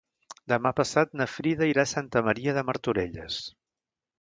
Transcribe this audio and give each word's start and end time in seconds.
Demà 0.53 0.69
passat 0.77 1.13
na 1.21 1.27
Frida 1.35 1.67
irà 1.73 1.83
a 1.83 1.91
Santa 1.91 2.25
Maria 2.29 2.57
de 2.59 2.65
Martorelles. 2.71 3.39